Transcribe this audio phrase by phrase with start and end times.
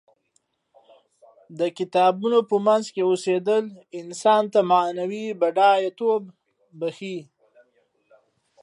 [1.59, 3.63] د کتابونو په منځ کې اوسیدل
[4.01, 6.21] انسان ته معنوي بډایه توب
[6.79, 7.17] بښي.